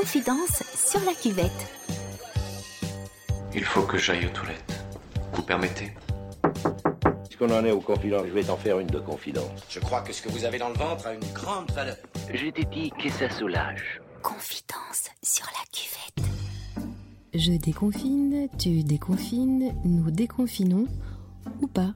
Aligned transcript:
Confidence 0.00 0.62
sur 0.76 1.00
la 1.00 1.12
cuvette. 1.12 1.50
Il 3.52 3.64
faut 3.64 3.82
que 3.82 3.98
j'aille 3.98 4.26
aux 4.26 4.30
toilettes. 4.30 4.84
Vous 5.32 5.42
permettez? 5.42 5.92
Puisqu'on 7.24 7.50
en 7.50 7.64
est 7.64 7.72
aux 7.72 7.80
confidences, 7.80 8.26
je 8.28 8.32
vais 8.32 8.44
t'en 8.44 8.56
faire 8.56 8.78
une 8.78 8.86
de 8.86 9.00
confidence. 9.00 9.50
Je 9.68 9.80
crois 9.80 10.02
que 10.02 10.12
ce 10.12 10.22
que 10.22 10.28
vous 10.28 10.44
avez 10.44 10.58
dans 10.58 10.68
le 10.68 10.76
ventre 10.76 11.08
a 11.08 11.14
une 11.14 11.32
grande 11.34 11.72
valeur. 11.72 11.96
Je 12.32 12.46
t'ai 12.46 12.64
dit 12.66 12.90
que 12.90 13.10
ça 13.10 13.28
soulage. 13.28 14.00
Confidence 14.22 15.10
sur 15.20 15.46
la 15.46 15.66
cuvette. 15.72 16.30
Je 17.34 17.54
déconfine, 17.54 18.46
tu 18.56 18.84
déconfines, 18.84 19.74
nous 19.84 20.12
déconfinons, 20.12 20.86
ou 21.60 21.66
pas. 21.66 21.94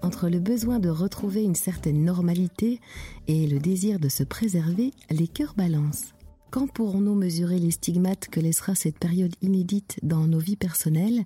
Entre 0.00 0.30
le 0.30 0.38
besoin 0.38 0.78
de 0.78 0.88
retrouver 0.88 1.42
une 1.42 1.54
certaine 1.54 2.02
normalité 2.02 2.80
et 3.28 3.46
le 3.46 3.58
désir 3.58 4.00
de 4.00 4.08
se 4.08 4.22
préserver, 4.22 4.92
les 5.10 5.28
cœurs 5.28 5.52
balancent. 5.54 6.15
Quand 6.50 6.68
pourrons-nous 6.68 7.14
mesurer 7.14 7.58
les 7.58 7.72
stigmates 7.72 8.28
que 8.28 8.40
laissera 8.40 8.74
cette 8.74 8.98
période 8.98 9.34
inédite 9.42 9.98
dans 10.02 10.26
nos 10.26 10.38
vies 10.38 10.56
personnelles 10.56 11.24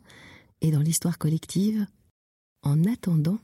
et 0.63 0.71
dans 0.71 0.81
l'histoire 0.81 1.19
collective? 1.19 1.87
En 2.63 2.85
attendant, 2.85 3.39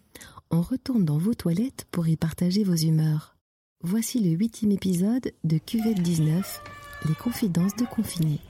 on 0.51 0.63
retourne 0.63 1.05
dans 1.05 1.19
vos 1.19 1.35
toilettes 1.35 1.87
pour 1.91 2.09
y 2.09 2.17
partager 2.17 2.65
vos 2.65 2.75
humeurs. 2.75 3.37
Voici 3.83 4.21
le 4.21 4.31
huitième 4.31 4.73
épisode 4.73 5.33
de 5.45 5.59
Cuvette 5.59 6.01
19, 6.01 6.63
les 7.09 7.15
confidences 7.15 7.77
de 7.77 7.85
confinés. 7.85 8.41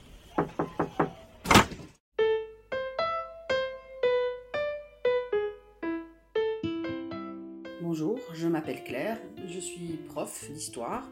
Bonjour, 7.81 8.19
je 8.33 8.47
m'appelle 8.47 8.83
Claire, 8.83 9.19
je 9.47 9.59
suis 9.59 9.99
prof 10.07 10.49
d'histoire 10.51 11.03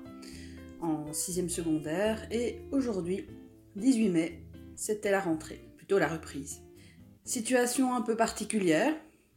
en 0.85 1.11
6e 1.11 1.49
secondaire 1.49 2.27
et 2.31 2.61
aujourd'hui, 2.71 3.27
18 3.75 4.09
mai, 4.09 4.43
c'était 4.75 5.11
la 5.11 5.19
rentrée, 5.19 5.61
plutôt 5.77 5.97
la 5.97 6.07
reprise. 6.07 6.61
Situation 7.23 7.95
un 7.95 8.01
peu 8.01 8.15
particulière, 8.15 8.93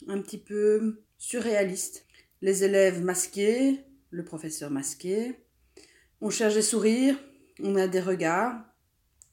un 0.07 0.21
petit 0.21 0.39
peu 0.39 1.03
surréaliste. 1.17 2.05
Les 2.43 2.65
élèves 2.65 3.03
masqués, 3.03 3.81
le 4.11 4.25
professeur 4.25 4.71
masqué, 4.71 5.37
on 6.21 6.31
cherche 6.31 6.55
des 6.55 6.63
sourires, 6.63 7.17
on 7.63 7.77
a 7.77 7.89
des 7.89 8.01
regards, 8.01 8.63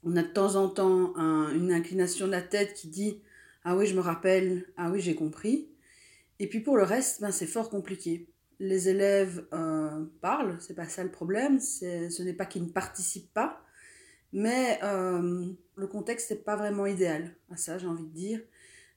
on 0.03 0.15
a 0.15 0.23
de 0.23 0.27
temps 0.27 0.55
en 0.55 0.69
temps 0.69 1.15
un- 1.17 1.53
une 1.53 1.71
inclination 1.71 2.27
de 2.27 2.31
la 2.31 2.41
tête 2.41 2.73
qui 2.73 2.87
dit 2.87 3.21
Ah 3.63 3.75
oui, 3.75 3.87
je 3.87 3.95
me 3.95 3.99
rappelle, 3.99 4.65
ah 4.77 4.91
oui, 4.91 5.01
j'ai 5.01 5.15
compris. 5.15 5.69
Et 6.39 6.47
puis 6.47 6.59
pour 6.59 6.77
le 6.77 6.83
reste, 6.83 7.21
ben, 7.21 7.31
c'est 7.31 7.47
fort 7.47 7.69
compliqué. 7.69 8.27
Les 8.59 8.87
élèves 8.89 9.45
euh, 9.53 10.05
parlent, 10.21 10.57
c'est 10.61 10.75
pas 10.75 10.87
ça 10.87 11.03
le 11.03 11.11
problème, 11.11 11.59
ce 11.59 12.21
n'est 12.23 12.33
pas 12.33 12.45
qu'ils 12.45 12.63
ne 12.63 12.69
participent 12.69 13.33
pas, 13.33 13.61
mais 14.33 14.79
euh, 14.83 15.47
le 15.75 15.87
contexte 15.87 16.31
n'est 16.31 16.37
pas 16.37 16.55
vraiment 16.55 16.85
idéal 16.85 17.35
à 17.51 17.57
ça, 17.57 17.77
j'ai 17.77 17.87
envie 17.87 18.05
de 18.05 18.13
dire. 18.13 18.41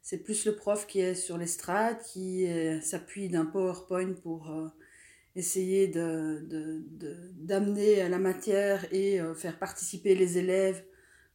C'est 0.03 0.19
plus 0.19 0.47
le 0.47 0.57
prof 0.57 0.87
qui 0.87 1.01
est 1.01 1.15
sur 1.15 1.39
l'estrade, 1.39 1.99
qui 2.03 2.47
euh, 2.47 2.81
s'appuie 2.81 3.29
d'un 3.29 3.47
PowerPoint 3.47 4.15
pour 4.15 4.51
euh, 4.51 4.69
essayer 5.37 5.89
de, 5.89 6.47
de- 6.49 6.85
de- 6.91 7.31
d'amener 7.35 8.09
la 8.09 8.19
matière 8.19 8.87
et 8.93 9.21
faire 9.37 9.59
participer 9.59 10.15
les 10.15 10.39
élèves 10.39 10.85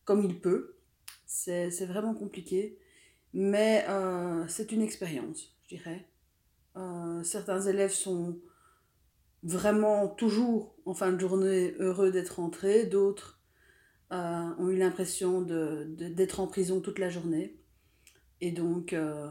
comme 0.05 0.23
il 0.23 0.39
peut. 0.39 0.75
C'est, 1.25 1.69
vraiment 1.85 2.13
compliqué, 2.13 2.77
mais 3.33 3.85
c'est 4.47 4.71
une 4.71 4.81
expérience, 4.81 5.55
je 5.63 5.75
dirais. 5.77 6.07
Euh, 6.75 7.23
certains 7.23 7.61
élèves 7.61 7.91
sont 7.91 8.39
vraiment 9.43 10.07
toujours 10.07 10.75
en 10.85 10.93
fin 10.93 11.11
de 11.11 11.19
journée 11.19 11.75
heureux 11.79 12.11
d'être 12.11 12.37
rentrés, 12.39 12.85
d'autres 12.85 13.41
euh, 14.11 14.49
ont 14.57 14.69
eu 14.69 14.77
l'impression 14.77 15.41
de, 15.41 15.85
de- 15.97 16.07
d'être 16.07 16.39
en 16.39 16.47
prison 16.47 16.81
toute 16.81 16.99
la 16.99 17.09
journée. 17.09 17.59
Et 18.41 18.51
donc, 18.51 18.93
euh, 18.93 19.29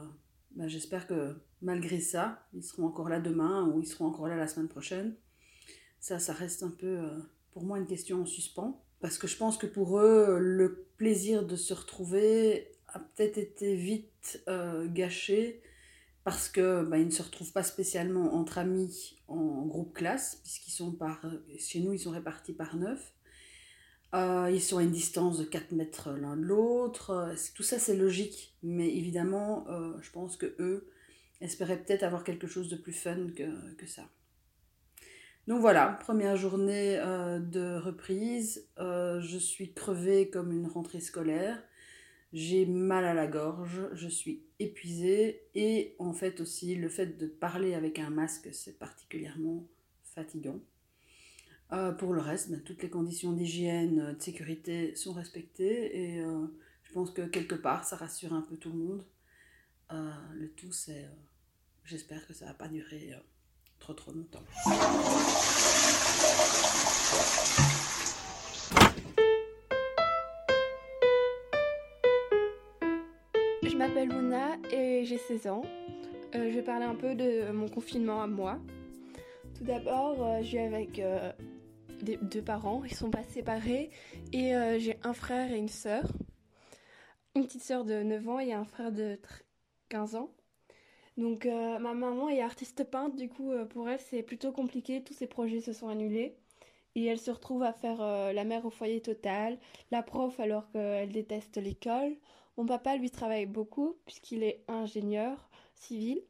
ben, 0.52 0.68
j'espère 0.68 1.06
que 1.06 1.36
malgré 1.60 2.00
ça, 2.00 2.46
ils 2.52 2.62
seront 2.64 2.86
encore 2.86 3.08
là 3.08 3.20
demain 3.20 3.66
ou 3.68 3.80
ils 3.80 3.86
seront 3.86 4.06
encore 4.06 4.28
là 4.28 4.36
la 4.36 4.48
semaine 4.48 4.68
prochaine. 4.68 5.14
Ça, 6.00 6.18
ça 6.18 6.32
reste 6.32 6.62
un 6.62 6.70
peu 6.70 6.98
pour 7.52 7.62
moi 7.64 7.78
une 7.78 7.86
question 7.86 8.22
en 8.22 8.26
suspens. 8.26 8.82
Parce 9.00 9.18
que 9.18 9.26
je 9.26 9.36
pense 9.36 9.56
que 9.56 9.66
pour 9.66 9.98
eux, 9.98 10.38
le 10.40 10.86
plaisir 10.96 11.44
de 11.44 11.56
se 11.56 11.74
retrouver 11.74 12.72
a 12.88 12.98
peut-être 12.98 13.38
été 13.38 13.76
vite 13.76 14.42
gâché 14.86 15.62
parce 16.24 16.48
que 16.48 16.84
bah, 16.84 16.98
ils 16.98 17.06
ne 17.06 17.10
se 17.10 17.22
retrouvent 17.22 17.52
pas 17.52 17.62
spécialement 17.62 18.34
entre 18.34 18.58
amis 18.58 19.18
en 19.28 19.66
groupe 19.66 19.92
classe, 19.92 20.40
puisqu'ils 20.42 20.72
sont 20.72 20.92
par, 20.92 21.24
chez 21.58 21.80
nous, 21.80 21.92
ils 21.92 21.98
sont 21.98 22.10
répartis 22.10 22.52
par 22.52 22.76
neuf. 22.76 23.12
Euh, 24.14 24.50
ils 24.52 24.60
sont 24.60 24.78
à 24.78 24.82
une 24.82 24.90
distance 24.90 25.38
de 25.38 25.44
4 25.44 25.72
mètres 25.72 26.10
l'un 26.12 26.36
de 26.36 26.42
l'autre. 26.42 27.34
Tout 27.54 27.62
ça, 27.62 27.78
c'est 27.78 27.96
logique. 27.96 28.54
Mais 28.62 28.94
évidemment, 28.94 29.66
euh, 29.68 29.94
je 30.02 30.10
pense 30.10 30.36
que 30.36 30.54
eux 30.58 30.90
espéraient 31.40 31.82
peut-être 31.82 32.02
avoir 32.02 32.22
quelque 32.22 32.46
chose 32.46 32.68
de 32.68 32.76
plus 32.76 32.92
fun 32.92 33.30
que, 33.34 33.74
que 33.74 33.86
ça. 33.86 34.02
Donc 35.48 35.60
voilà, 35.60 35.98
première 36.00 36.36
journée 36.36 36.98
euh, 36.98 37.40
de 37.40 37.78
reprise. 37.78 38.68
Je 38.78 39.38
suis 39.38 39.72
crevée 39.72 40.30
comme 40.30 40.52
une 40.52 40.66
rentrée 40.66 41.00
scolaire. 41.00 41.60
J'ai 42.32 42.64
mal 42.64 43.04
à 43.04 43.12
la 43.12 43.26
gorge, 43.26 43.82
je 43.92 44.08
suis 44.08 44.42
épuisée 44.58 45.42
et 45.54 45.94
en 45.98 46.14
fait 46.14 46.40
aussi 46.40 46.74
le 46.74 46.88
fait 46.88 47.18
de 47.18 47.26
parler 47.26 47.74
avec 47.74 47.98
un 47.98 48.08
masque 48.08 48.48
c'est 48.52 48.78
particulièrement 48.78 49.68
fatigant. 50.02 50.58
Euh, 51.72 51.92
pour 51.92 52.14
le 52.14 52.20
reste, 52.20 52.50
ben, 52.50 52.62
toutes 52.62 52.82
les 52.82 52.90
conditions 52.90 53.32
d'hygiène, 53.32 54.00
euh, 54.00 54.12
de 54.14 54.22
sécurité 54.22 54.94
sont 54.94 55.12
respectées 55.12 56.16
et 56.16 56.20
euh, 56.20 56.46
je 56.84 56.92
pense 56.92 57.10
que 57.10 57.22
quelque 57.22 57.54
part 57.54 57.84
ça 57.84 57.96
rassure 57.96 58.32
un 58.32 58.42
peu 58.42 58.56
tout 58.56 58.70
le 58.70 58.78
monde. 58.78 59.04
Le 60.34 60.48
tout 60.48 60.72
c'est, 60.72 61.06
j'espère 61.84 62.26
que 62.26 62.32
ça 62.32 62.46
va 62.46 62.54
pas 62.54 62.68
durer 62.68 63.12
trop 63.78 63.92
trop 63.92 64.10
longtemps. 64.10 64.42
M'appelle 74.04 74.18
Luna 74.20 74.56
et 74.72 75.04
j'ai 75.04 75.18
16 75.18 75.46
ans. 75.48 75.62
Euh, 76.34 76.50
je 76.50 76.54
vais 76.56 76.62
parler 76.62 76.84
un 76.84 76.94
peu 76.94 77.14
de 77.14 77.50
mon 77.52 77.68
confinement 77.68 78.22
à 78.22 78.26
moi. 78.26 78.58
Tout 79.56 79.64
d'abord, 79.64 80.24
euh, 80.24 80.40
vis 80.40 80.58
avec 80.58 80.98
euh, 80.98 81.32
deux 82.02 82.42
parents, 82.42 82.82
ils 82.84 82.94
sont 82.94 83.10
pas 83.10 83.22
séparés 83.22 83.90
et 84.32 84.54
euh, 84.54 84.78
j'ai 84.78 84.98
un 85.02 85.12
frère 85.12 85.52
et 85.52 85.58
une 85.58 85.68
sœur. 85.68 86.04
Une 87.34 87.44
petite 87.44 87.62
sœur 87.62 87.84
de 87.84 88.02
9 88.02 88.28
ans 88.28 88.38
et 88.40 88.52
un 88.52 88.64
frère 88.64 88.92
de 88.92 89.14
tr- 89.14 89.42
15 89.88 90.16
ans. 90.16 90.30
Donc 91.18 91.44
ma 91.44 91.92
maman 91.92 92.30
est 92.30 92.40
artiste 92.40 92.84
peintre, 92.84 93.16
du 93.16 93.28
coup 93.28 93.52
pour 93.68 93.86
elle 93.90 94.00
c'est 94.00 94.22
plutôt 94.22 94.50
compliqué, 94.50 95.04
tous 95.04 95.12
ses 95.12 95.26
projets 95.26 95.60
se 95.60 95.74
sont 95.74 95.88
annulés. 95.88 96.38
Et 96.94 97.04
elle 97.04 97.18
se 97.18 97.30
retrouve 97.30 97.62
à 97.62 97.74
faire 97.74 97.98
la 98.32 98.44
mère 98.44 98.64
au 98.64 98.70
foyer 98.70 99.02
total, 99.02 99.58
la 99.90 100.02
prof 100.02 100.40
alors 100.40 100.70
qu'elle 100.70 101.10
déteste 101.12 101.58
l'école. 101.58 102.16
Mon 102.56 102.66
papa, 102.66 102.96
lui, 102.96 103.10
travaille 103.10 103.46
beaucoup 103.46 103.96
puisqu'il 104.04 104.42
est 104.42 104.62
ingénieur 104.68 105.48
civil. 105.74 106.22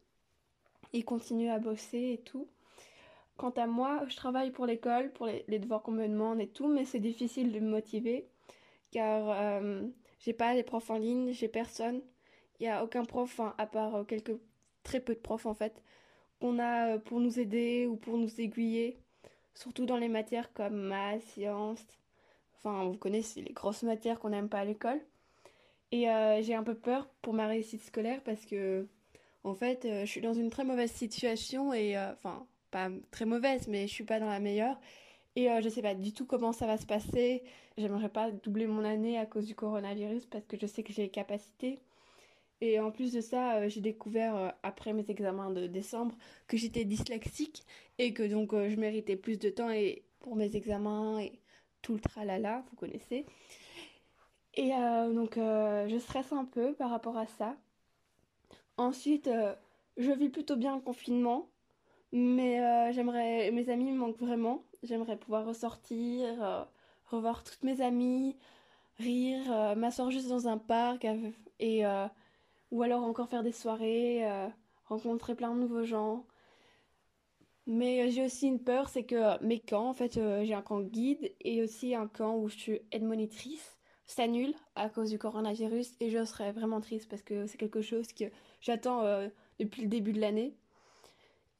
Il 0.93 1.05
continue 1.05 1.51
à 1.51 1.59
bosser 1.59 2.13
et 2.15 2.19
tout. 2.19 2.49
Quant 3.37 3.51
à 3.51 3.67
moi, 3.67 4.05
je 4.09 4.17
travaille 4.17 4.51
pour 4.51 4.67
l'école, 4.67 5.13
pour 5.13 5.27
les, 5.27 5.59
devoirs 5.59 5.83
qu'on 5.83 5.93
me 5.93 6.07
demande 6.07 6.41
et 6.41 6.49
tout, 6.49 6.69
mais 6.69 6.85
c'est 6.85 7.01
difficile 7.01 7.51
de 7.53 7.61
me 7.61 7.71
motiver 7.71 8.29
car 8.93 9.31
euh, 9.31 9.83
j'ai 10.21 10.33
pas 10.33 10.55
les 10.55 10.63
profs 10.63 10.91
en 10.91 10.99
ligne, 10.99 11.33
j'ai 11.33 11.49
personne. 11.49 12.03
Il 12.61 12.67
y 12.67 12.69
a 12.69 12.85
aucun 12.85 13.05
prof, 13.05 13.41
à 13.59 13.67
part 13.67 13.97
euh, 13.97 14.05
quelques 14.05 14.39
très 14.85 15.01
peu 15.01 15.15
de 15.15 15.21
profs 15.21 15.47
en 15.47 15.55
fait, 15.55 15.83
qu'on 16.41 16.59
a 16.59 16.95
euh, 16.95 16.99
pour 16.99 17.21
nous 17.21 17.41
aider 17.41 17.87
ou 17.87 17.97
pour 17.97 18.19
nous 18.19 18.41
aiguiller, 18.41 18.99
surtout 19.55 19.87
dans 19.87 19.97
les 19.97 20.09
matières 20.09 20.53
comme 20.53 20.77
maths, 20.77 21.23
sciences. 21.23 21.85
Enfin, 22.59 22.85
vous 22.85 22.97
connaissez 22.99 23.41
les 23.43 23.53
grosses 23.53 23.83
matières 23.83 24.21
qu'on 24.21 24.31
n'aime 24.31 24.49
pas 24.49 24.61
à 24.61 24.65
l'école. 24.65 25.01
Et 25.93 26.09
euh, 26.09 26.43
j'ai 26.43 26.55
un 26.55 26.63
peu 26.63 26.75
peur 26.75 27.07
pour 27.21 27.35
ma 27.35 27.47
réussite 27.47 27.83
scolaire 27.85 28.23
parce 28.25 28.47
que, 28.47 28.89
en 29.45 29.55
fait, 29.55 29.85
euh, 29.85 30.07
je 30.07 30.11
suis 30.11 30.23
dans 30.23 30.33
une 30.33 30.51
très 30.51 30.65
mauvaise 30.65 30.91
situation 30.91 31.73
et, 31.75 31.97
euh, 31.99 32.13
enfin, 32.15 32.47
pas 32.71 32.91
très 33.11 33.27
mauvaise, 33.27 33.69
mais 33.69 33.87
je 33.87 33.93
suis 33.93 34.05
pas 34.05 34.19
dans 34.19 34.29
la 34.29 34.41
meilleure. 34.41 34.81
Et 35.37 35.49
je 35.63 35.69
sais 35.71 35.81
pas 35.81 35.95
du 35.95 36.13
tout 36.13 36.27
comment 36.27 36.53
ça 36.53 36.67
va 36.67 36.77
se 36.77 36.85
passer. 36.85 37.43
J'aimerais 37.79 38.11
pas 38.11 38.31
doubler 38.31 38.67
mon 38.67 38.85
année 38.85 39.19
à 39.19 39.25
cause 39.25 39.47
du 39.47 39.55
coronavirus 39.55 40.27
parce 40.27 40.47
que 40.47 40.59
je 40.61 40.67
sais 40.67 40.83
que 40.83 40.93
j'ai 40.93 41.03
les 41.03 41.11
capacités. 41.11 41.79
Et 42.61 42.79
en 42.81 42.91
plus 42.91 43.13
de 43.13 43.23
ça, 43.23 43.67
j'ai 43.69 43.81
découvert 43.81 44.55
après 44.63 44.93
mes 44.93 45.11
examens 45.11 45.51
de 45.51 45.67
décembre 45.67 46.15
que 46.49 46.59
j'étais 46.59 46.85
dyslexique 46.85 47.65
et 47.99 48.13
que 48.13 48.23
donc 48.25 48.53
je 48.53 48.77
méritais 48.77 49.17
plus 49.17 49.39
de 49.39 49.49
temps 49.49 49.71
et 49.71 50.03
pour 50.21 50.37
mes 50.37 50.55
examens 50.55 51.19
et 51.21 51.33
tout 51.81 51.95
le 51.95 52.01
tralala, 52.01 52.63
vous 52.71 52.77
connaissez. 52.77 53.25
Et 54.55 54.75
euh, 54.75 55.13
donc 55.13 55.39
euh, 55.39 55.89
je 55.89 55.99
stresse 55.99 56.33
un 56.33 56.45
peu 56.45 56.75
par 56.75 56.91
rapport 56.91 57.17
à 57.17 57.27
ça. 57.27 57.57
Ensuite, 58.77 59.29
euh, 59.29 59.55
je 59.97 60.13
vis 60.13 60.29
plutôt 60.29 60.57
bien 60.57 60.77
le 60.77 60.83
confinement, 60.83 61.49
mais 62.13 62.93
j'aimerais, 62.93 63.51
mes 63.53 63.69
amis 63.71 63.93
me 63.93 63.99
manquent 63.99 64.19
vraiment. 64.19 64.65
J'aimerais 64.83 65.17
pouvoir 65.17 65.47
ressortir, 65.47 66.67
revoir 67.07 67.45
toutes 67.45 67.63
mes 67.63 67.81
amies, 67.81 68.37
rire, 68.99 69.77
m'asseoir 69.77 70.11
juste 70.11 70.29
dans 70.29 70.49
un 70.49 70.59
parc 70.59 71.07
et 71.61 71.85
ou 72.71 72.83
alors 72.83 73.05
encore 73.05 73.29
faire 73.29 73.43
des 73.43 73.53
soirées, 73.53 74.27
rencontrer 74.87 75.35
plein 75.35 75.55
de 75.55 75.61
nouveaux 75.61 75.85
gens. 75.85 76.27
Mais 77.67 78.11
j'ai 78.11 78.25
aussi 78.25 78.49
une 78.49 78.61
peur, 78.63 78.89
c'est 78.89 79.05
que 79.05 79.43
mes 79.45 79.61
camps, 79.61 79.89
en 79.89 79.95
fait, 79.95 80.15
j'ai 80.15 80.55
un 80.55 80.63
camp 80.63 80.81
guide 80.81 81.33
et 81.41 81.63
aussi 81.63 81.95
un 81.95 82.09
camp 82.09 82.37
où 82.37 82.49
je 82.49 82.57
suis 82.57 82.81
aide-monitrice 82.91 83.79
s'annule 84.07 84.55
à 84.75 84.89
cause 84.89 85.11
du 85.11 85.19
coronavirus 85.19 85.93
et 86.01 86.11
je 86.11 86.25
serais 86.25 86.53
vraiment 86.53 86.81
triste 86.81 87.09
parce 87.09 87.23
que 87.23 87.47
c'est 87.47 87.59
quelque 87.59 87.83
chose 87.83 88.09
que 88.13 88.25
j'attends 88.61 89.03
euh, 89.03 89.29
depuis 89.59 89.83
le 89.83 89.89
début 89.89 90.13
de 90.13 90.21
l'année. 90.21 90.55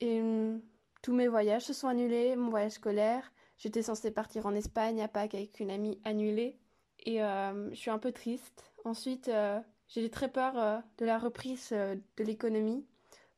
Et 0.01 0.21
hum, 0.21 0.61
tous 1.03 1.13
mes 1.13 1.29
voyages 1.29 1.63
se 1.63 1.73
sont 1.73 1.89
annulés, 1.89 2.37
mon 2.37 2.51
voyage 2.51 2.73
scolaire, 2.73 3.33
j'étais 3.59 3.83
censée 3.83 4.11
partir 4.11 4.47
en 4.47 4.55
Espagne 4.55 5.03
à 5.03 5.09
Pâques 5.09 5.35
avec 5.35 5.61
une 5.61 5.71
amie 5.71 6.01
annulée 6.05 6.59
et 7.05 7.23
euh, 7.23 7.71
je 7.71 7.77
suis 7.77 7.91
un 7.91 7.99
peu 7.99 8.13
triste. 8.13 8.73
Ensuite, 8.85 9.29
euh, 9.29 9.61
j'ai 9.89 10.11
très 10.11 10.29
peur 10.29 10.83
de 10.99 11.05
la 11.05 11.19
reprise 11.19 11.71
de 11.71 12.25
l'économie 12.25 12.85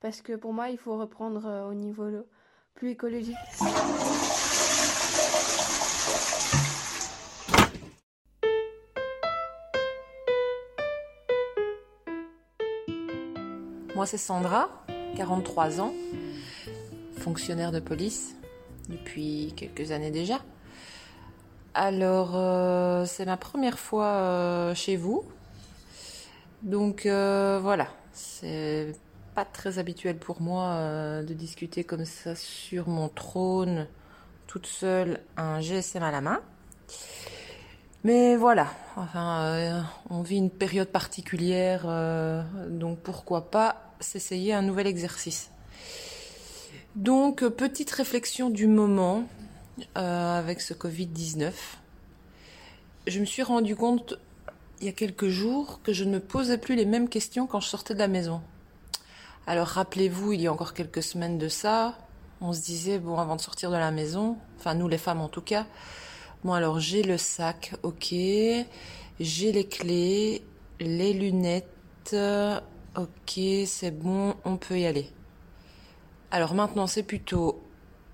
parce 0.01 0.23
que 0.23 0.35
pour 0.35 0.53
moi, 0.53 0.71
il 0.71 0.79
faut 0.79 0.97
reprendre 0.99 1.69
au 1.69 1.75
niveau 1.75 2.11
plus 2.75 2.91
écologique. 2.91 3.37
Moi, 13.95 14.07
c'est 14.07 14.19
Sandra, 14.19 14.69
43 15.17 15.81
ans, 15.81 15.93
fonctionnaire 17.17 17.71
de 17.71 17.79
police 17.79 18.35
depuis 18.89 19.55
quelques 19.57 19.93
années 19.93 20.11
déjà. 20.11 20.41
Alors, 21.75 22.33
euh, 22.35 23.05
c'est 23.05 23.25
ma 23.25 23.37
première 23.37 23.79
fois 23.79 24.07
euh, 24.07 24.75
chez 24.75 24.97
vous. 24.97 25.25
Donc 26.63 27.07
euh, 27.07 27.61
voilà, 27.63 27.87
c'est 28.13 28.97
pas 29.37 29.45
très 29.45 29.79
habituel 29.79 30.17
pour 30.17 30.41
moi 30.41 31.23
de 31.23 31.35
discuter 31.35 31.85
comme 31.85 32.05
ça 32.05 32.35
sur 32.35 32.89
mon 32.89 33.09
trône, 33.09 33.87
toute 34.49 34.67
seule, 34.67 35.21
un 35.37 35.61
GSM 35.61 36.03
à 36.03 36.11
la 36.11 36.21
main. 36.21 36.41
Mais 38.05 38.37
voilà, 38.37 38.69
enfin, 38.97 39.87
on 40.11 40.21
vit 40.21 40.37
une 40.37 40.51
période 40.51 40.89
particulière, 40.89 41.87
donc 42.69 42.99
pourquoi 42.99 43.51
pas 43.51 43.95
s'essayer 44.01 44.53
un 44.53 44.63
nouvel 44.63 44.87
exercice. 44.87 45.51
Donc, 46.97 47.45
petite 47.49 47.91
réflexion 47.91 48.51
du 48.51 48.69
moment 48.69 49.25
euh, 49.99 50.39
avec 50.39 50.61
ce 50.61 50.73
Covid-19. 50.73 51.53
Je 53.09 53.21
me 53.21 53.25
suis 53.25 53.43
rendu 53.43 53.75
compte 53.75 54.15
il 54.81 54.87
y 54.87 54.89
a 54.89 54.93
quelques 54.93 55.29
jours 55.29 55.81
que 55.83 55.93
je 55.93 56.05
ne 56.05 56.19
posais 56.19 56.59
plus 56.59 56.77
les 56.77 56.85
mêmes 56.85 57.09
questions 57.09 57.47
quand 57.47 57.59
je 57.59 57.67
sortais 57.67 57.95
de 57.95 57.99
la 57.99 58.07
maison. 58.07 58.41
Alors 59.47 59.67
rappelez-vous, 59.67 60.33
il 60.35 60.43
y 60.43 60.47
a 60.47 60.53
encore 60.53 60.73
quelques 60.73 61.03
semaines 61.03 61.37
de 61.37 61.49
ça, 61.49 61.99
on 62.41 62.53
se 62.53 62.61
disait, 62.61 62.99
bon, 62.99 63.19
avant 63.19 63.37
de 63.37 63.41
sortir 63.41 63.71
de 63.71 63.77
la 63.77 63.91
maison, 63.91 64.39
enfin 64.59 64.75
nous 64.75 64.87
les 64.87 64.99
femmes 64.99 65.21
en 65.21 65.29
tout 65.29 65.43
cas, 65.43 65.67
bon 66.45 66.53
alors 66.53 66.79
j'ai 66.79 67.03
le 67.03 67.19
sac, 67.19 67.75
ok, 67.83 68.15
j'ai 69.21 69.53
les 69.53 69.67
clés, 69.67 70.43
les 70.81 71.13
lunettes, 71.13 72.15
Ok, 72.97 73.41
c'est 73.67 73.91
bon, 73.91 74.37
on 74.45 74.57
peut 74.57 74.79
y 74.79 74.87
aller. 74.87 75.09
Alors 76.31 76.55
maintenant, 76.55 76.87
c'est 76.87 77.03
plutôt 77.03 77.61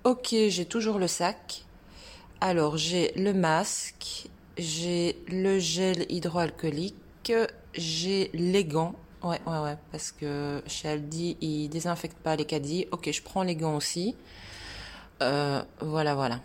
ok, 0.03 0.29
j'ai 0.49 0.65
toujours 0.65 0.97
le 0.97 1.07
sac. 1.07 1.65
Alors 2.39 2.77
j'ai 2.77 3.11
le 3.15 3.31
masque, 3.31 4.27
j'ai 4.57 5.17
le 5.27 5.59
gel 5.59 6.07
hydroalcoolique, 6.09 7.31
j'ai 7.75 8.31
les 8.33 8.65
gants. 8.65 8.95
Ouais, 9.21 9.39
ouais, 9.45 9.59
ouais, 9.59 9.77
parce 9.91 10.11
que 10.11 10.63
chez 10.65 10.89
Aldi, 10.89 11.37
ils 11.41 11.69
désinfectent 11.69 12.17
pas 12.17 12.35
les 12.35 12.45
caddies. 12.45 12.87
Ok, 12.91 13.11
je 13.11 13.21
prends 13.21 13.43
les 13.43 13.55
gants 13.55 13.75
aussi. 13.75 14.15
Euh, 15.21 15.61
voilà, 15.79 16.15
voilà. 16.15 16.39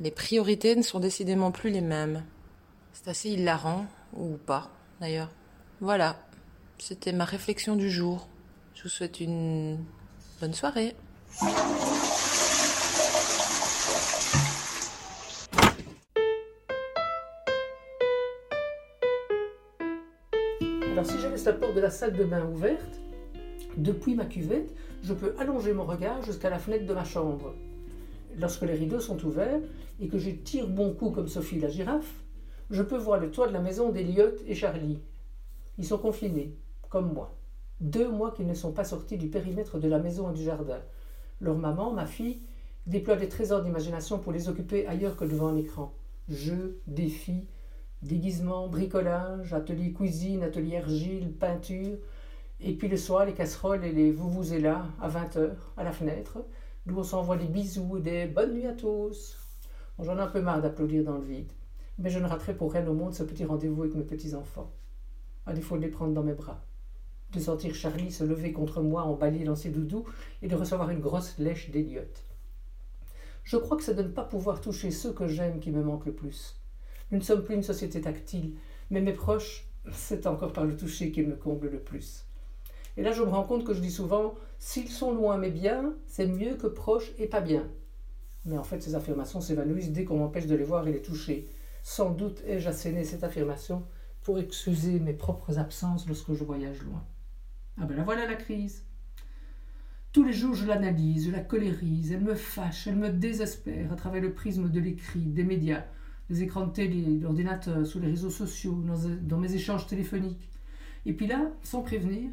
Les 0.00 0.10
priorités 0.10 0.74
ne 0.74 0.82
sont 0.82 0.98
décidément 0.98 1.52
plus 1.52 1.70
les 1.70 1.80
mêmes. 1.80 2.24
C'est 2.92 3.08
assez 3.08 3.30
hilarant, 3.30 3.86
ou 4.12 4.36
pas, 4.44 4.68
d'ailleurs. 5.00 5.30
Voilà, 5.80 6.16
c'était 6.78 7.12
ma 7.12 7.24
réflexion 7.24 7.76
du 7.76 7.88
jour. 7.88 8.26
Je 8.74 8.82
vous 8.82 8.88
souhaite 8.88 9.20
une 9.20 9.78
bonne 10.40 10.52
soirée. 10.52 10.96
Alors 20.90 21.06
si 21.06 21.18
je 21.20 21.28
laisse 21.28 21.44
la 21.44 21.52
porte 21.52 21.74
de 21.74 21.80
la 21.80 21.90
salle 21.90 22.14
de 22.14 22.24
bain 22.24 22.44
ouverte, 22.46 23.00
depuis 23.76 24.16
ma 24.16 24.24
cuvette, 24.24 24.74
je 25.04 25.14
peux 25.14 25.36
allonger 25.38 25.72
mon 25.72 25.84
regard 25.84 26.20
jusqu'à 26.22 26.50
la 26.50 26.58
fenêtre 26.58 26.84
de 26.84 26.94
ma 26.94 27.04
chambre. 27.04 27.54
Lorsque 28.38 28.62
les 28.62 28.74
rideaux 28.74 29.00
sont 29.00 29.22
ouverts 29.24 29.60
et 30.00 30.08
que 30.08 30.18
je 30.18 30.30
tire 30.30 30.68
bon 30.68 30.92
coup 30.92 31.10
comme 31.10 31.28
Sophie 31.28 31.60
la 31.60 31.68
girafe, 31.68 32.22
je 32.70 32.82
peux 32.82 32.96
voir 32.96 33.20
le 33.20 33.30
toit 33.30 33.46
de 33.46 33.52
la 33.52 33.60
maison 33.60 33.90
d'Eliott 33.90 34.40
et 34.46 34.54
Charlie. 34.54 35.00
Ils 35.78 35.84
sont 35.84 35.98
confinés 35.98 36.56
comme 36.88 37.12
moi. 37.12 37.36
Deux 37.80 38.08
mois 38.08 38.32
qu'ils 38.32 38.46
ne 38.46 38.54
sont 38.54 38.72
pas 38.72 38.84
sortis 38.84 39.18
du 39.18 39.28
périmètre 39.28 39.78
de 39.78 39.88
la 39.88 39.98
maison 39.98 40.30
et 40.30 40.34
du 40.34 40.42
jardin. 40.42 40.80
Leur 41.40 41.56
maman, 41.56 41.92
ma 41.92 42.06
fille, 42.06 42.40
déploie 42.86 43.16
des 43.16 43.28
trésors 43.28 43.62
d'imagination 43.62 44.18
pour 44.18 44.32
les 44.32 44.48
occuper 44.48 44.86
ailleurs 44.86 45.16
que 45.16 45.24
devant 45.24 45.48
un 45.48 45.56
écran. 45.56 45.92
Jeux, 46.28 46.80
défis, 46.86 47.48
déguisements, 48.02 48.68
bricolage, 48.68 49.52
atelier 49.52 49.92
cuisine, 49.92 50.42
atelier 50.42 50.76
argile, 50.76 51.32
peinture, 51.32 51.98
et 52.60 52.72
puis 52.72 52.88
le 52.88 52.96
soir, 52.96 53.26
les 53.26 53.34
casseroles 53.34 53.84
et 53.84 53.92
les 53.92 54.12
vous 54.12 54.30
vous 54.30 54.54
et 54.54 54.60
là, 54.60 54.86
à 55.00 55.08
20h, 55.08 55.50
à 55.76 55.84
la 55.84 55.92
fenêtre, 55.92 56.38
d'où 56.86 56.98
on 56.98 57.02
s'envoie 57.02 57.36
des 57.36 57.46
bisous 57.46 57.98
des 57.98 58.26
bonnes 58.26 58.54
nuits 58.54 58.66
à 58.66 58.72
tous. 58.72 59.36
J'en 59.98 60.18
ai 60.18 60.22
un 60.22 60.26
peu 60.26 60.40
marre 60.40 60.62
d'applaudir 60.62 61.04
dans 61.04 61.18
le 61.18 61.24
vide, 61.24 61.52
mais 61.98 62.10
je 62.10 62.18
ne 62.18 62.26
raterai 62.26 62.54
pour 62.56 62.72
rien 62.72 62.86
au 62.86 62.94
monde 62.94 63.14
ce 63.14 63.22
petit 63.22 63.44
rendez-vous 63.44 63.82
avec 63.82 63.94
mes 63.94 64.04
petits-enfants, 64.04 64.72
à 65.46 65.52
défaut 65.52 65.76
de 65.76 65.82
les 65.82 65.88
prendre 65.88 66.14
dans 66.14 66.22
mes 66.22 66.34
bras 66.34 66.64
de 67.34 67.40
sentir 67.40 67.74
Charlie 67.74 68.12
se 68.12 68.24
lever 68.24 68.52
contre 68.52 68.80
moi 68.80 69.02
emballé 69.02 69.44
dans 69.44 69.56
ses 69.56 69.70
doudous 69.70 70.04
et 70.42 70.48
de 70.48 70.54
recevoir 70.54 70.90
une 70.90 71.00
grosse 71.00 71.36
lèche 71.38 71.70
d'Eliott. 71.70 72.24
Je 73.42 73.56
crois 73.56 73.76
que 73.76 73.82
ça 73.82 73.92
de 73.92 74.02
ne 74.02 74.08
pas 74.08 74.24
pouvoir 74.24 74.60
toucher 74.60 74.90
ceux 74.90 75.12
que 75.12 75.26
j'aime 75.26 75.60
qui 75.60 75.70
me 75.70 75.82
manquent 75.82 76.06
le 76.06 76.14
plus. 76.14 76.56
Nous 77.10 77.18
ne 77.18 77.22
sommes 77.22 77.44
plus 77.44 77.54
une 77.54 77.62
société 77.62 78.00
tactile, 78.00 78.54
mais 78.90 79.00
mes 79.00 79.12
proches, 79.12 79.68
c'est 79.92 80.26
encore 80.26 80.52
par 80.52 80.64
le 80.64 80.76
toucher 80.76 81.12
qu'ils 81.12 81.28
me 81.28 81.36
comblent 81.36 81.68
le 81.68 81.80
plus. 81.80 82.23
Et 82.96 83.02
là, 83.02 83.12
je 83.12 83.22
me 83.22 83.28
rends 83.28 83.44
compte 83.44 83.64
que 83.64 83.74
je 83.74 83.80
dis 83.80 83.90
souvent 83.90 84.34
s'ils 84.58 84.88
sont 84.88 85.12
loin 85.12 85.36
mais 85.36 85.50
bien, 85.50 85.94
c'est 86.06 86.26
mieux 86.26 86.54
que 86.54 86.66
proches 86.66 87.12
et 87.18 87.26
pas 87.26 87.40
bien. 87.40 87.68
Mais 88.44 88.58
en 88.58 88.64
fait, 88.64 88.82
ces 88.82 88.94
affirmations 88.94 89.40
s'évanouissent 89.40 89.92
dès 89.92 90.04
qu'on 90.04 90.18
m'empêche 90.18 90.46
de 90.46 90.54
les 90.54 90.64
voir 90.64 90.86
et 90.86 90.92
les 90.92 91.02
toucher. 91.02 91.48
Sans 91.82 92.10
doute 92.10 92.42
ai-je 92.46 92.68
asséné 92.68 93.04
cette 93.04 93.24
affirmation 93.24 93.84
pour 94.22 94.38
excuser 94.38 95.00
mes 95.00 95.12
propres 95.12 95.58
absences 95.58 96.06
lorsque 96.06 96.32
je 96.32 96.44
voyage 96.44 96.82
loin. 96.82 97.04
Ah 97.80 97.86
ben 97.86 97.96
la 97.96 98.04
voilà 98.04 98.26
la 98.26 98.36
crise. 98.36 98.84
Tous 100.12 100.22
les 100.22 100.32
jours, 100.32 100.54
je 100.54 100.64
l'analyse, 100.64 101.26
je 101.26 101.32
la 101.32 101.40
colérise, 101.40 102.12
elle 102.12 102.22
me 102.22 102.36
fâche, 102.36 102.86
elle 102.86 102.94
me 102.94 103.10
désespère 103.10 103.92
à 103.92 103.96
travers 103.96 104.22
le 104.22 104.32
prisme 104.32 104.70
de 104.70 104.78
l'écrit, 104.78 105.26
des 105.26 105.42
médias, 105.42 105.84
des 106.30 106.44
écrans 106.44 106.68
de 106.68 106.72
télé, 106.72 107.18
l'ordinateur, 107.18 107.84
sous 107.84 107.98
les 107.98 108.06
réseaux 108.06 108.30
sociaux, 108.30 108.80
dans, 109.22 109.38
mes 109.38 109.54
échanges 109.54 109.88
téléphoniques. 109.88 110.48
Et 111.04 111.12
puis 111.14 111.26
là, 111.26 111.50
sans 111.64 111.82
prévenir, 111.82 112.30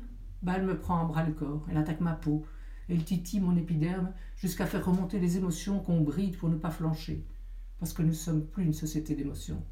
elle 0.48 0.66
me 0.66 0.78
prend 0.78 1.02
à 1.02 1.06
bras 1.06 1.24
le 1.24 1.34
corps, 1.34 1.66
elle 1.70 1.78
attaque 1.78 2.02
ma 2.02 2.14
peau, 2.14 2.46
elle 2.90 3.04
titille 3.04 3.40
mon 3.40 3.56
épiderme 3.56 4.12
jusqu'à 4.38 4.66
faire 4.66 4.86
remonter 4.86 5.20
les 5.20 5.38
émotions 5.38 5.80
qu'on 5.80 6.02
bride 6.02 6.38
pour 6.38 6.50
ne 6.50 6.56
pas 6.56 6.72
flancher. 6.72 7.26
Parce 7.80 7.94
que 7.94 8.02
nous 8.02 8.10
ne 8.10 8.14
sommes 8.14 8.46
plus 8.46 8.64
une 8.64 8.74
société 8.74 9.16
d'émotions. 9.16 9.64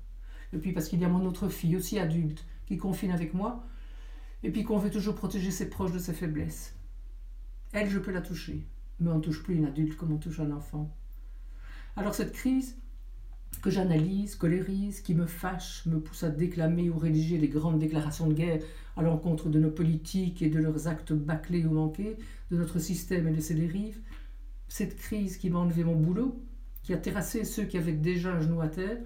Et 0.53 0.57
puis 0.57 0.71
parce 0.71 0.87
qu'il 0.87 0.99
y 0.99 1.05
a 1.05 1.09
mon 1.09 1.25
autre 1.25 1.49
fille, 1.49 1.75
aussi 1.75 1.99
adulte, 1.99 2.45
qui 2.65 2.77
confine 2.77 3.11
avec 3.11 3.33
moi 3.33 3.65
et 4.43 4.51
puis 4.51 4.63
qu'on 4.63 4.77
veut 4.77 4.91
toujours 4.91 5.15
protéger 5.15 5.51
ses 5.51 5.69
proches 5.69 5.91
de 5.91 5.99
ses 5.99 6.13
faiblesses. 6.13 6.75
Elle, 7.71 7.89
je 7.89 7.99
peux 7.99 8.11
la 8.11 8.21
toucher, 8.21 8.67
mais 8.99 9.09
on 9.09 9.15
ne 9.15 9.21
touche 9.21 9.43
plus 9.43 9.55
une 9.55 9.65
adulte 9.65 9.97
comme 9.97 10.13
on 10.13 10.17
touche 10.17 10.39
un 10.39 10.51
enfant. 10.51 10.95
Alors 11.95 12.15
cette 12.15 12.31
crise, 12.31 12.77
que 13.61 13.69
j'analyse, 13.69 14.35
colérise, 14.35 15.01
qui 15.01 15.13
me 15.13 15.25
fâche, 15.25 15.85
me 15.85 15.99
pousse 15.99 16.23
à 16.23 16.29
déclamer 16.29 16.89
ou 16.89 16.97
rédiger 16.97 17.37
des 17.37 17.49
grandes 17.49 17.79
déclarations 17.79 18.27
de 18.27 18.33
guerre 18.33 18.61
à 18.95 19.01
l'encontre 19.01 19.49
de 19.49 19.59
nos 19.59 19.71
politiques 19.71 20.41
et 20.41 20.49
de 20.49 20.59
leurs 20.59 20.87
actes 20.87 21.13
bâclés 21.13 21.65
ou 21.65 21.71
manqués, 21.71 22.17
de 22.51 22.57
notre 22.57 22.79
système 22.79 23.27
et 23.27 23.31
de 23.31 23.41
ses 23.41 23.55
dérives, 23.55 23.99
cette 24.67 24.95
crise 24.95 25.37
qui 25.37 25.49
m'a 25.49 25.59
enlevé 25.59 25.83
mon 25.83 25.95
boulot, 25.95 26.41
qui 26.83 26.93
a 26.93 26.97
terrassé 26.97 27.43
ceux 27.43 27.63
qui 27.63 27.77
avaient 27.77 27.91
déjà 27.91 28.33
un 28.33 28.41
genou 28.41 28.61
à 28.61 28.67
terre, 28.67 28.97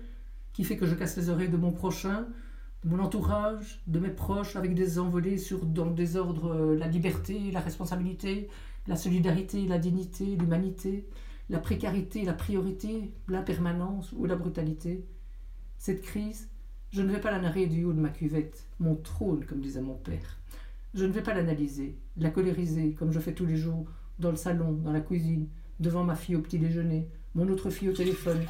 qui 0.52 0.64
fait 0.64 0.78
que 0.78 0.86
je 0.86 0.96
casse 0.96 1.18
les 1.18 1.30
oreilles 1.30 1.50
de 1.50 1.58
mon 1.58 1.72
prochain, 1.72 2.28
de 2.84 2.90
mon 2.90 3.00
entourage, 3.00 3.82
de 3.88 4.00
mes 4.00 4.10
proches, 4.10 4.56
avec 4.56 4.76
des 4.76 5.00
envolées 5.00 5.38
sur, 5.38 5.66
dans 5.66 5.86
le 5.86 5.94
désordre, 5.94 6.54
euh, 6.54 6.78
la 6.78 6.88
liberté, 6.88 7.52
la 7.52 7.60
responsabilité, 7.60 8.50
la 8.88 8.96
solidarité, 8.96 9.66
la 9.68 9.80
dignité, 9.80 10.36
l'humanité, 10.36 11.08
la 11.50 11.60
précarité, 11.60 12.24
la 12.24 12.34
priorité, 12.34 13.12
l'impermanence 13.28 14.12
ou 14.14 14.26
la 14.26 14.36
brutalité. 14.36 15.06
Cette 15.78 16.02
crise, 16.02 16.50
je 16.92 17.02
ne 17.02 17.12
vais 17.12 17.20
pas 17.20 17.32
la 17.32 17.40
narrer 17.40 17.68
du 17.68 17.84
haut 17.84 17.94
de 17.94 18.00
ma 18.00 18.10
cuvette, 18.10 18.66
mon 18.80 18.96
trône, 18.96 19.46
comme 19.46 19.62
disait 19.62 19.82
mon 19.82 19.96
père. 19.96 20.38
Je 20.94 21.06
ne 21.06 21.12
vais 21.12 21.24
pas 21.24 21.34
l'analyser, 21.34 21.98
la 22.18 22.30
colériser, 22.30 22.94
comme 22.94 23.12
je 23.12 23.20
fais 23.20 23.34
tous 23.34 23.46
les 23.46 23.58
jours, 23.58 23.88
dans 24.20 24.30
le 24.30 24.38
salon, 24.38 24.74
dans 24.74 24.92
la 24.92 25.02
cuisine, 25.02 25.48
devant 25.80 26.04
ma 26.04 26.16
fille 26.16 26.36
au 26.36 26.42
petit 26.42 26.60
déjeuner, 26.60 27.10
mon 27.36 27.48
autre 27.50 27.70
fille 27.72 27.90
au 27.90 27.94
téléphone, 27.94 28.46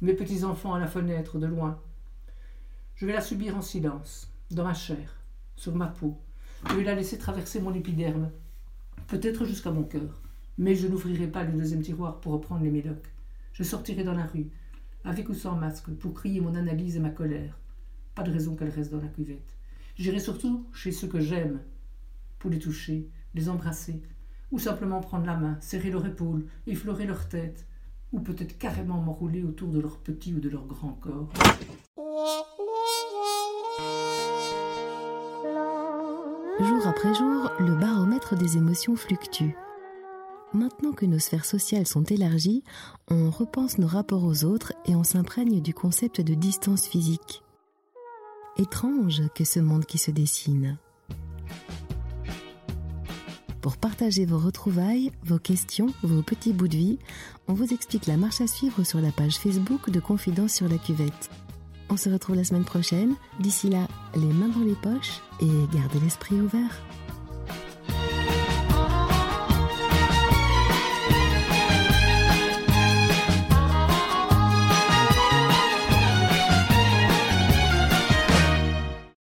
mes 0.00 0.14
petits-enfants 0.14 0.74
à 0.74 0.80
la 0.80 0.86
fenêtre, 0.86 1.38
de 1.38 1.46
loin. 1.46 1.80
Je 2.94 3.06
vais 3.06 3.12
la 3.12 3.20
subir 3.20 3.56
en 3.56 3.62
silence, 3.62 4.32
dans 4.50 4.64
ma 4.64 4.74
chair, 4.74 5.20
sur 5.56 5.74
ma 5.74 5.88
peau. 5.88 6.18
Je 6.70 6.74
vais 6.76 6.84
la 6.84 6.94
laisser 6.94 7.18
traverser 7.18 7.60
mon 7.60 7.74
épiderme, 7.74 8.30
peut-être 9.08 9.44
jusqu'à 9.44 9.70
mon 9.70 9.82
cœur. 9.82 10.22
Mais 10.58 10.74
je 10.74 10.86
n'ouvrirai 10.86 11.26
pas 11.26 11.44
le 11.44 11.52
deuxième 11.52 11.82
tiroir 11.82 12.20
pour 12.20 12.32
reprendre 12.32 12.62
les 12.62 12.70
médocs. 12.70 13.12
Je 13.52 13.62
sortirai 13.62 14.04
dans 14.04 14.14
la 14.14 14.26
rue, 14.26 14.50
avec 15.04 15.28
ou 15.28 15.34
sans 15.34 15.56
masque, 15.56 15.90
pour 15.90 16.14
crier 16.14 16.40
mon 16.40 16.54
analyse 16.54 16.96
et 16.96 17.00
ma 17.00 17.10
colère. 17.10 17.58
Pas 18.14 18.22
de 18.22 18.32
raison 18.32 18.54
qu'elle 18.54 18.70
reste 18.70 18.92
dans 18.92 19.00
la 19.00 19.08
cuvette. 19.08 19.56
J'irai 19.96 20.20
surtout 20.20 20.66
chez 20.72 20.92
ceux 20.92 21.08
que 21.08 21.20
j'aime, 21.20 21.60
pour 22.38 22.50
les 22.50 22.58
toucher, 22.58 23.08
les 23.34 23.48
embrasser, 23.48 24.02
ou 24.50 24.58
simplement 24.58 25.00
prendre 25.00 25.26
la 25.26 25.36
main, 25.36 25.58
serrer 25.60 25.90
leur 25.90 26.06
épaule, 26.06 26.46
effleurer 26.66 27.06
leur 27.06 27.28
tête, 27.28 27.66
ou 28.12 28.20
peut-être 28.20 28.58
carrément 28.58 29.00
m'enrouler 29.00 29.42
autour 29.42 29.70
de 29.70 29.80
leur 29.80 29.98
petit 29.98 30.32
ou 30.34 30.40
de 30.40 30.48
leur 30.48 30.66
grand 30.66 30.92
corps. 30.92 31.32
Jour 36.60 36.86
après 36.86 37.14
jour, 37.14 37.50
le 37.58 37.74
baromètre 37.74 38.36
des 38.36 38.56
émotions 38.56 38.94
fluctue. 38.94 39.50
Maintenant 40.54 40.92
que 40.92 41.04
nos 41.04 41.18
sphères 41.18 41.44
sociales 41.44 41.86
sont 41.86 42.04
élargies, 42.04 42.62
on 43.08 43.28
repense 43.28 43.76
nos 43.78 43.88
rapports 43.88 44.22
aux 44.22 44.44
autres 44.44 44.72
et 44.86 44.94
on 44.94 45.02
s'imprègne 45.02 45.60
du 45.60 45.74
concept 45.74 46.20
de 46.20 46.34
distance 46.34 46.86
physique. 46.86 47.42
Étrange 48.56 49.22
que 49.34 49.44
ce 49.44 49.58
monde 49.58 49.84
qui 49.84 49.98
se 49.98 50.12
dessine. 50.12 50.78
Pour 53.60 53.76
partager 53.78 54.26
vos 54.26 54.38
retrouvailles, 54.38 55.10
vos 55.24 55.40
questions, 55.40 55.88
vos 56.04 56.22
petits 56.22 56.52
bouts 56.52 56.68
de 56.68 56.76
vie, 56.76 56.98
on 57.48 57.54
vous 57.54 57.72
explique 57.72 58.06
la 58.06 58.16
marche 58.16 58.40
à 58.40 58.46
suivre 58.46 58.84
sur 58.84 59.00
la 59.00 59.10
page 59.10 59.38
Facebook 59.38 59.90
de 59.90 59.98
Confidence 59.98 60.52
sur 60.52 60.68
la 60.68 60.78
cuvette. 60.78 61.30
On 61.90 61.96
se 61.96 62.08
retrouve 62.08 62.36
la 62.36 62.44
semaine 62.44 62.64
prochaine. 62.64 63.16
D'ici 63.40 63.70
là, 63.70 63.88
les 64.14 64.32
mains 64.32 64.48
dans 64.48 64.64
les 64.64 64.76
poches 64.76 65.20
et 65.40 65.76
gardez 65.76 65.98
l'esprit 65.98 66.40
ouvert. 66.40 66.80